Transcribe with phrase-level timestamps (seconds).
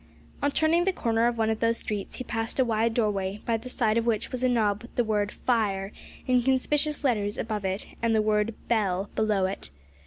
[0.41, 3.55] On turning the corner of one of those streets, he passed a wide doorway, by
[3.55, 5.91] the side of which was a knob with the word FIRE
[6.25, 9.69] in conspicuous letters above it, and the word BELL below it.